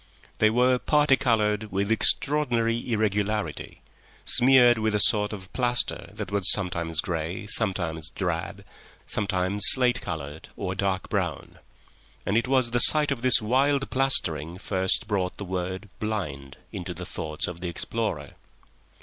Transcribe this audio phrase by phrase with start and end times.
[0.39, 3.81] They were parti coloured with extraordinary irregularity,
[4.25, 8.65] smeared with a sort of plaster that was sometimes grey, sometimes drab,
[9.05, 11.59] sometimes slate coloured or dark brown;
[12.25, 16.95] and it was the sight of this wild plastering first brought the word "blind" into
[16.95, 18.31] the thoughts of the explorer.